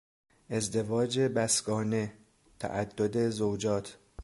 ازدواج 0.49 1.19
بسگانه، 1.19 2.13
تعدد 2.59 3.29
زوجات 3.29 3.97